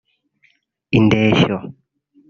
[0.97, 1.57] indeshyo